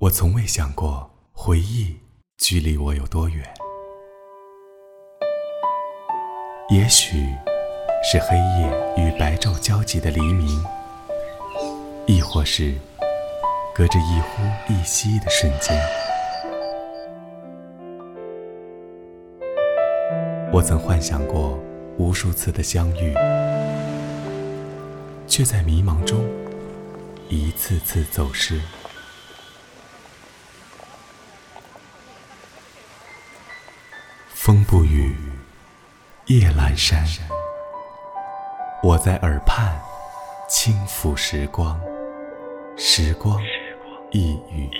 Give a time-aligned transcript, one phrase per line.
[0.00, 1.96] 我从未想过回忆
[2.36, 3.42] 距离我有多远，
[6.68, 7.16] 也许
[8.04, 10.62] 是黑夜与白昼交集的黎明，
[12.06, 12.74] 亦或是
[13.74, 15.74] 隔着一呼一吸的瞬间。
[20.52, 21.58] 我曾幻想过
[21.96, 23.14] 无数次的相遇，
[25.26, 26.22] 却在迷茫中
[27.30, 28.60] 一次次走失。
[34.46, 35.12] 风不语，
[36.26, 37.04] 夜阑珊，
[38.80, 39.76] 我在耳畔
[40.48, 41.80] 轻抚时光，
[42.76, 43.40] 时光
[44.12, 44.70] 一语。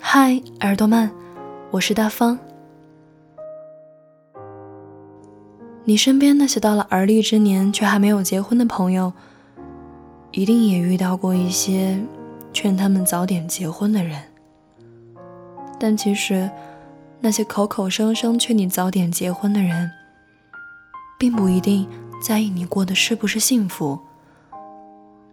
[0.00, 1.10] 嗨，耳朵们，
[1.72, 2.38] 我是大方。
[5.88, 9.12] 你身边那些到了而立之年却还没有结婚的朋友，
[10.32, 11.96] 一定也遇到过一些
[12.52, 14.20] 劝他们早点结婚的人。
[15.78, 16.50] 但其实，
[17.20, 19.88] 那些口口声声劝你早点结婚的人，
[21.16, 21.88] 并不一定
[22.20, 23.96] 在意你过的是不是幸福。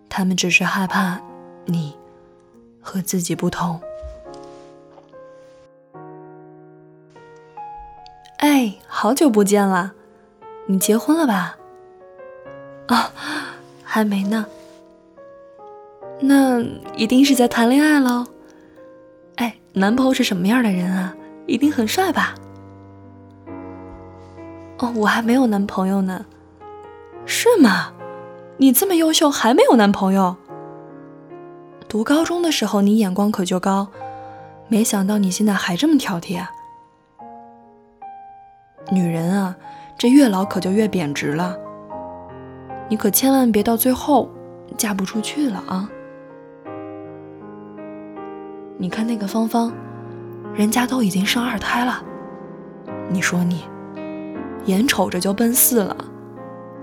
[0.07, 1.19] 他们只是害怕
[1.65, 1.95] 你
[2.79, 3.81] 和自己不同。
[8.37, 9.93] 哎，好久不见了。
[10.65, 11.57] 你结婚了吧？
[12.87, 13.11] 啊，
[13.83, 14.45] 还没呢。
[16.19, 16.61] 那
[16.95, 18.25] 一定是在谈恋爱喽。
[19.35, 21.13] 哎，男朋友是什么样的人啊？
[21.47, 22.33] 一定很帅吧？
[24.79, 26.25] 哦，我还没有男朋友呢。
[27.25, 27.93] 是吗？
[28.57, 30.35] 你这么优秀还没有男朋友？
[31.89, 33.89] 读高中的时候你眼光可就高，
[34.67, 36.49] 没想到你现在还这么挑剔啊。
[38.89, 39.55] 女人啊。
[40.03, 41.57] 这越老可就越贬值了，
[42.89, 44.29] 你可千万别到最后
[44.77, 45.89] 嫁不出去了啊！
[48.77, 49.71] 你看那个芳芳，
[50.53, 52.03] 人家都已经生二胎了，
[53.09, 53.63] 你说你
[54.65, 55.95] 眼瞅着就奔四了，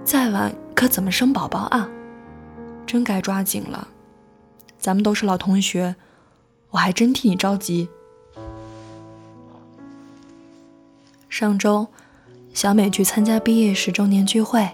[0.02, 1.86] 再晚可怎么生宝宝啊？
[2.86, 3.88] 真该抓紧了，
[4.78, 5.94] 咱们都是老同学，
[6.70, 7.90] 我还真替你着急。
[11.28, 11.86] 上周。
[12.52, 14.68] 小美去参加毕业十周年聚会，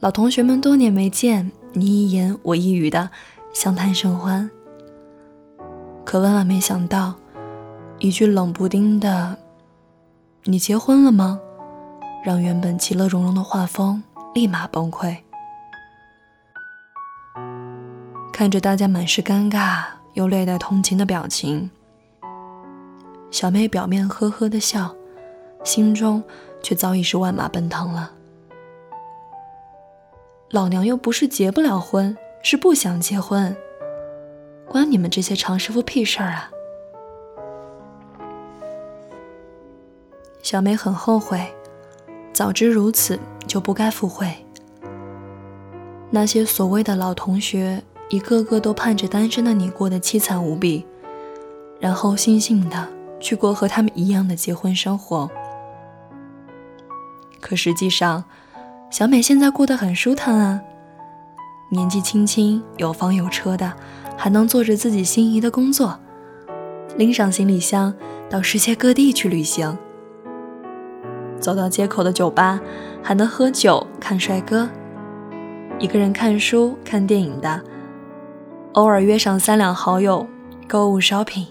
[0.00, 3.10] 老同学们多年没见，你一言我一语的
[3.54, 4.48] 相谈甚欢。
[6.04, 7.14] 可万万没想到，
[7.98, 9.36] 一句冷不丁的
[10.44, 11.40] “你结婚了吗”，
[12.22, 14.02] 让原本其乐融融的画风
[14.34, 15.16] 立马崩溃。
[18.30, 21.70] 看着大家满是尴尬又略带同情的表情，
[23.30, 24.94] 小妹表面呵呵的笑，
[25.64, 26.22] 心中。
[26.62, 28.12] 却早已是万马奔腾了。
[30.50, 33.54] 老娘又不是结不了婚，是不想结婚，
[34.66, 36.50] 关你们这些常师傅屁事儿啊！
[40.42, 41.52] 小美很后悔，
[42.32, 44.32] 早知如此就不该赴会。
[46.10, 50.86] 那些所谓的老同学，一个个都盼着单身的你过得凄惨无比，
[51.78, 52.88] 然后悻悻的
[53.20, 55.30] 去过和他们一样的结婚生活。
[57.48, 58.22] 可实际上，
[58.90, 60.60] 小美现在过得很舒坦啊，
[61.70, 63.72] 年纪轻轻，有房有车的，
[64.18, 65.98] 还能做着自己心仪的工作，
[66.98, 67.94] 拎上行李箱
[68.28, 69.78] 到世界各地去旅行，
[71.40, 72.60] 走到街口的酒吧
[73.02, 74.68] 还能喝酒看帅哥，
[75.78, 77.62] 一个人看书看电影的，
[78.74, 80.26] 偶尔约上三两好友
[80.68, 81.46] 购物 shopping，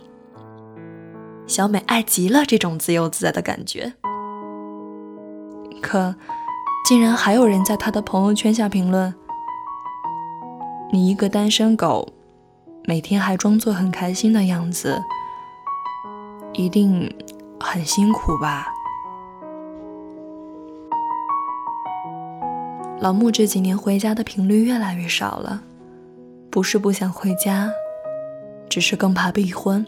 [1.47, 3.93] 小美爱极了这种自由自在的感觉。
[5.87, 6.13] 可，
[6.85, 9.15] 竟然还有人在他的朋友圈下评论
[10.91, 12.09] ：“你一个单身狗，
[12.83, 15.01] 每天还装作很开心的样子，
[16.51, 17.09] 一定
[17.57, 18.67] 很辛苦吧？”
[22.99, 25.63] 老穆这几年回家的频率越来越少了，
[26.49, 27.71] 不是不想回家，
[28.67, 29.85] 只是更怕逼婚。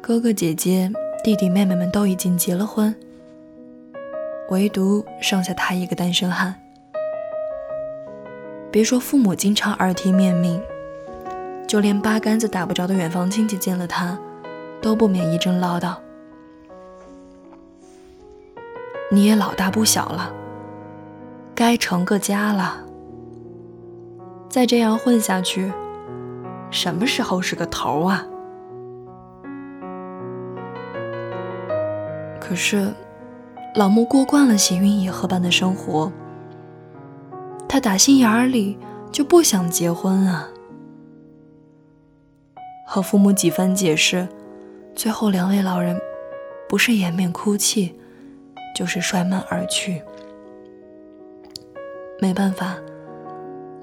[0.00, 0.90] 哥哥姐姐、
[1.22, 2.94] 弟弟妹妹们都已经结了婚。
[4.52, 6.54] 唯独剩下他一个单身汉。
[8.70, 10.62] 别说父母经常耳提面命
[11.66, 14.18] 就连八竿子打不着的远房亲戚见了他
[14.82, 15.96] 都不免一阵唠叨。
[19.10, 20.30] 你也老大不小了
[21.54, 22.84] 该成个家了。
[24.50, 25.72] 再这样混下去
[26.70, 28.26] 什么时候是个头啊？
[32.38, 32.92] 可是
[33.74, 36.12] 老穆过惯了行云野鹤般的生活，
[37.66, 38.76] 他打心眼里
[39.10, 40.46] 就不想结婚啊。
[42.86, 44.28] 和父母几番解释，
[44.94, 45.98] 最后两位老人
[46.68, 47.94] 不是掩面哭泣，
[48.76, 50.02] 就是摔门而去。
[52.20, 52.76] 没办法，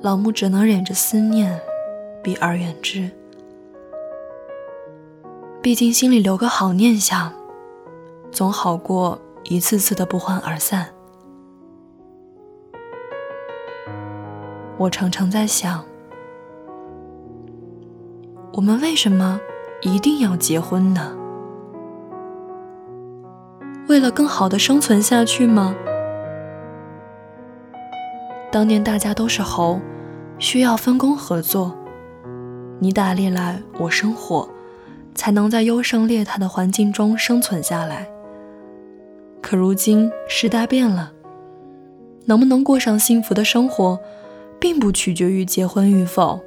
[0.02, 1.60] 老穆只能忍着思念，
[2.22, 3.10] 避而远之。
[5.64, 7.34] 毕竟心里留个好念想，
[8.32, 10.88] 总好过一次次的不欢而散。
[14.78, 15.84] 我常常在想，
[18.54, 19.40] 我们为什么
[19.82, 21.16] 一定要结婚呢？
[23.88, 25.76] 为了更好的生存下去吗？
[28.52, 29.80] 当年大家都是猴，
[30.38, 31.76] 需要分工合作，
[32.80, 34.48] 你打猎来，我生火。
[35.16, 38.08] 才能在优胜劣汰的环境中生存下来。
[39.50, 41.12] 可如今时代变了，
[42.25, 44.00] 能不能过上幸福的生活，
[44.60, 46.40] 并不取决于结婚与否。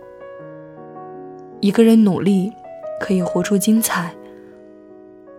[1.59, 2.53] 一个人努力
[3.01, 4.15] 可以活出精彩，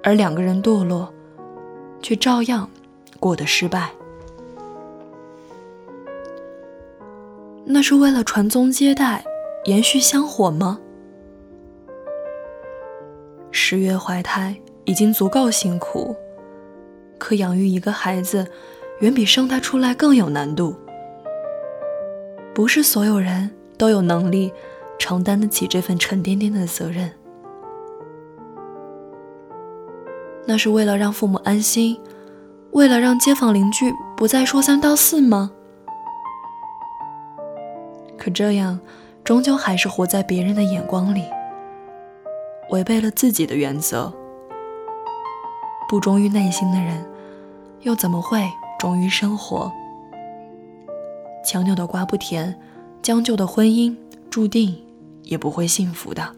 [0.04, 1.07] 而两个人堕落，
[2.01, 2.69] 却照样
[3.18, 3.89] 过得失败。
[7.63, 9.24] 那是为了传宗接代、
[9.63, 10.77] 延续香火吗？
[13.51, 16.13] 十月怀胎已经足够辛苦，
[17.24, 18.46] 可养育一个孩子，
[19.00, 20.75] 远比生他出来更有难度。
[22.54, 24.52] 不是所有人都有能力
[25.00, 27.10] 承担得起这份沉甸甸的责任。
[30.46, 31.98] 那是为了让父母安心，
[32.72, 35.50] 为了让街坊邻居不再说三道四吗？
[38.18, 38.78] 可这样，
[39.24, 41.24] 终究还是活在别人的眼光里。
[42.72, 44.12] 违背了自己的原则，
[45.88, 47.06] 不忠于内心的人，
[47.83, 48.50] 又怎么会
[48.80, 49.71] 忠于生活？
[51.45, 52.57] 强扭的瓜不甜，
[53.01, 53.95] 将就的婚姻
[54.30, 54.75] 注定
[55.24, 56.35] 也不会幸福的。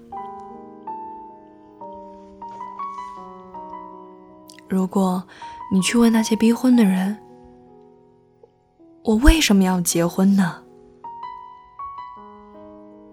[4.67, 5.23] 如果
[5.71, 7.15] 你去问那些逼婚的人，
[9.03, 10.63] 我为什么要结婚呢？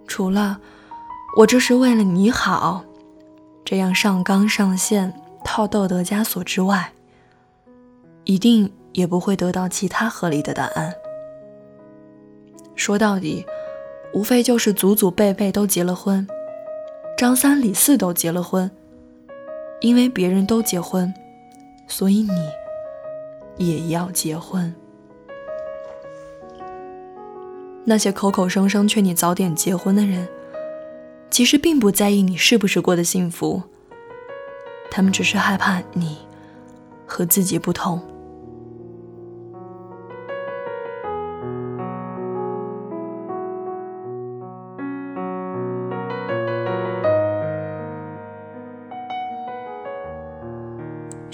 [0.07, 0.59] 除了
[1.37, 2.85] 我这是为了你好。
[3.65, 5.15] 这样上纲上线
[5.45, 6.93] 套道德枷锁之外，
[8.25, 10.95] 一定也不会得到其他合理的答案。
[12.75, 13.45] 说到底，
[14.13, 16.27] 无非就是祖祖辈辈都结了婚，
[17.17, 18.71] 张三李四都结了婚，
[19.81, 21.13] 因为别人都结婚，
[21.87, 22.27] 所以
[23.59, 24.75] 你也要结婚。
[27.85, 30.29] 那些口口声声劝你早点结婚的人。
[31.31, 33.63] 其实并不在意你是不是过得幸福，
[34.91, 36.19] 他们只是害怕你
[37.07, 37.99] 和自己不同。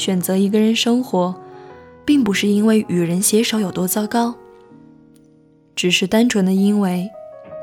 [0.09, 1.35] 选择一个人生活，
[2.07, 4.35] 并不是因为与人携手有多糟糕，
[5.77, 7.11] 只是单纯的因为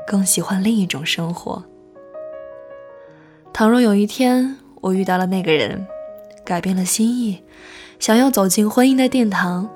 [0.06, 1.64] 更喜欢另一种生活。
[3.52, 5.88] 倘若有一天我遇到了那个人，
[6.44, 7.42] 改变了心意，
[7.98, 9.68] 想要走进婚姻的殿堂，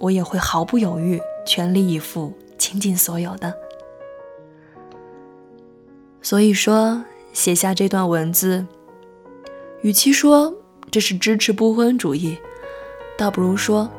[0.00, 3.52] 我也会毫不犹豫、全力以赴、倾尽所有的。
[6.22, 7.04] 所以说，
[7.34, 8.64] 写下这段文字，
[9.82, 10.54] 与其说
[10.90, 12.36] 这是支持不婚主义，
[13.18, 13.90] 倒不如说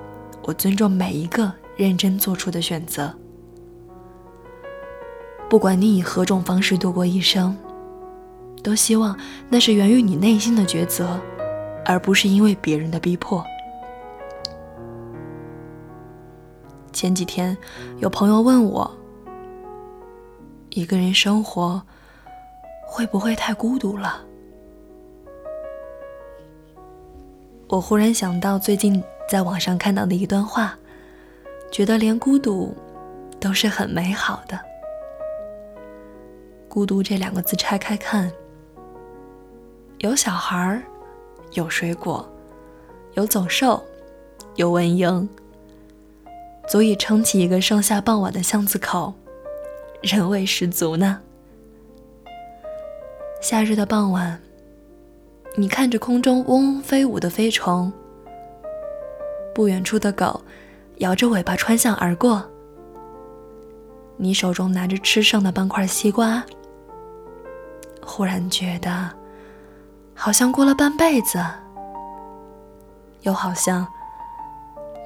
[0.43, 3.13] 我尊重每一个认真做出的选择。
[5.49, 7.57] 不管你以何种方式度过一生。
[8.63, 9.17] 都希望
[9.47, 11.17] 那是源于你内心的抉择，
[11.85, 13.41] 而不是因为别人的逼迫。
[16.91, 17.57] 前几天
[17.99, 18.91] 有朋友问我
[20.71, 21.81] ：“一个人生活
[22.85, 24.21] 会不会太孤独了？”
[27.69, 30.77] 我忽然想到最近在网上看到的一段话，
[31.69, 32.73] 觉得连孤独
[33.41, 34.57] 都是很美好的。
[36.69, 38.31] 孤独这两个字拆开看。
[39.99, 40.81] 有小孩，
[41.53, 42.25] 有水果，
[43.15, 43.83] 有走兽，
[44.55, 45.27] 有蚊蝇，
[46.69, 49.13] 足以撑起一个盛夏傍晚的巷子口，
[50.01, 51.19] 人味十足呢。
[53.41, 54.39] 夏日的傍晚，
[55.59, 57.91] 你看着空中嗡嗡飞舞的飞虫，
[59.55, 60.39] 不远处的狗
[60.97, 62.47] 摇着尾巴穿巷而过，
[64.17, 66.43] 你手中拿着吃剩的半块西瓜，
[68.05, 69.09] 忽然觉得。
[70.13, 71.43] 好像过了半辈子，
[73.21, 73.87] 又好像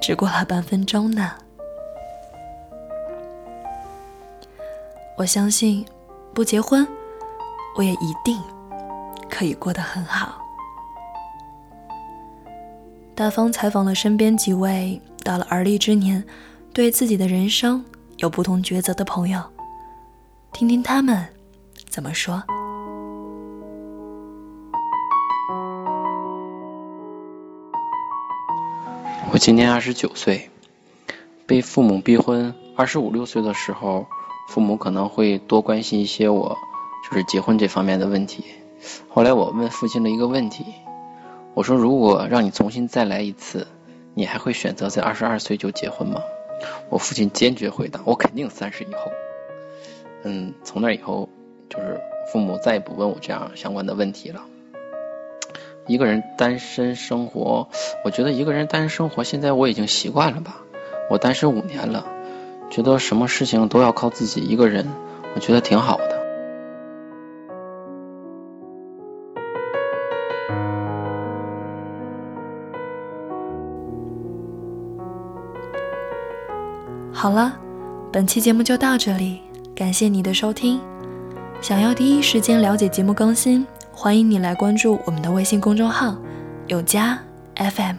[0.02, 1.32] 只过了半分钟呢。
[5.16, 5.82] 我相信，
[6.34, 6.86] 不结婚，
[7.76, 8.38] 我也一定
[9.30, 10.41] 可以过得很好。
[13.14, 16.24] 大方采访了身边几位到了而立之年，
[16.72, 17.84] 对自己的人生
[18.16, 19.40] 有不同抉择的朋友，
[20.52, 21.24] 听听他们
[21.90, 22.42] 怎么说。
[29.30, 30.50] 我今年二十九岁，
[31.46, 32.54] 被父母逼婚。
[32.74, 34.06] 二十五六岁的时候，
[34.48, 36.56] 父母可能会多关心一些我，
[37.04, 38.44] 就是结婚这方面的问题。
[39.10, 40.64] 后来我问父亲了一个问题。
[41.54, 43.66] 我说：“如果让你重新再来一次，
[44.14, 46.22] 你还会选择在二十二岁就结婚吗？”
[46.88, 49.12] 我父亲坚决回答：“我肯定三十以后。”
[50.24, 51.28] 嗯，从那以后，
[51.68, 52.00] 就是
[52.32, 54.42] 父母再也不问我这样相关的问题了。
[55.88, 57.68] 一个人单身生活，
[58.04, 60.62] 我觉得一个人单身生活，现在我已经习惯了吧。
[61.10, 62.06] 我单身五年了，
[62.70, 64.86] 觉得什么事情都要靠自己一个人，
[65.34, 66.11] 我觉得挺好的。
[77.22, 77.56] 好了，
[78.10, 79.38] 本期节目就到这里，
[79.76, 80.80] 感谢你的收听。
[81.60, 86.16] 想要第一时间了解节目更新，欢迎你来关注我们的微信公众号
[86.66, 87.16] “有家
[87.54, 87.94] FM”，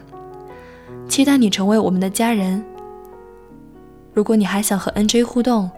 [1.07, 2.61] 期待你成为我们的家人。
[4.13, 5.71] 如果你还想和 NJ 互动，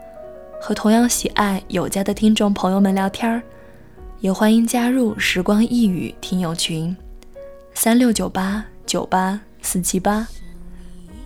[0.59, 3.43] 和同样喜爱有家的听众朋友们聊天儿，
[4.21, 6.97] 也欢迎加入“时光一语”听友群：
[7.75, 10.27] 三六九八九八四七八。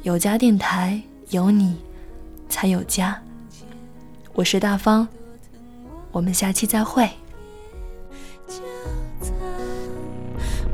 [0.03, 1.77] 有家电台有你。
[2.49, 3.21] 才有家。
[4.33, 5.07] 我是大方，
[6.11, 7.09] 我们下期再会。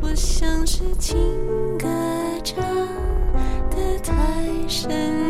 [0.01, 1.17] 我像是情
[1.77, 1.87] 歌
[2.43, 2.63] 唱
[3.69, 4.13] 的太
[4.67, 5.24] 深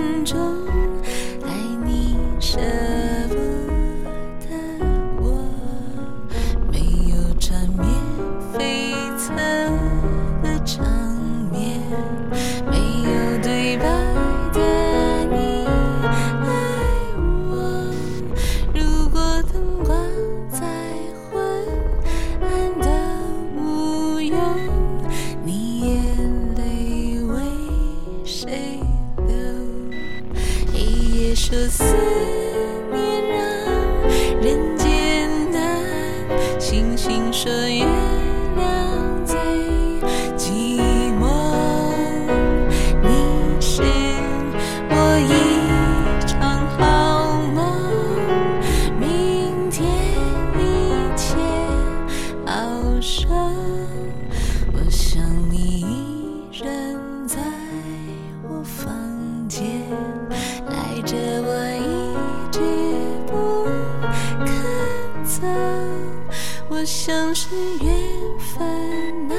[66.78, 67.96] 我想是缘
[68.38, 69.36] 分，哪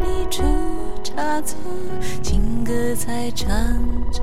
[0.00, 0.42] 你出
[1.04, 1.56] 差错，
[2.24, 3.48] 情歌才唱
[4.10, 4.20] 着。